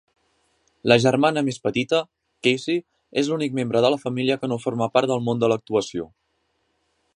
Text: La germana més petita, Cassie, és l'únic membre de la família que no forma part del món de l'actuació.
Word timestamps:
La 0.91 0.95
germana 1.03 1.43
més 1.49 1.59
petita, 1.65 1.99
Cassie, 2.47 2.81
és 3.23 3.29
l'únic 3.33 3.55
membre 3.61 3.85
de 3.87 3.93
la 3.95 4.01
família 4.07 4.41
que 4.41 4.49
no 4.53 4.61
forma 4.67 4.91
part 4.99 5.13
del 5.15 5.25
món 5.29 5.45
de 5.45 5.51
l'actuació. 5.53 6.11